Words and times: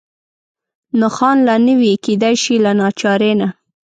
نښان 0.99 1.37
لا 1.47 1.55
نه 1.65 1.73
وي، 1.79 1.93
کېدای 2.05 2.35
شي 2.43 2.55
له 2.63 2.71
ناچارۍ 2.79 3.33
نه. 3.39 3.47